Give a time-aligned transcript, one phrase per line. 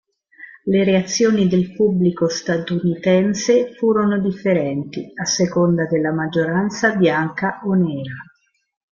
[0.63, 8.15] Le reazioni del pubblico statunitense furono differenti, a seconda della maggioranza bianca o nera.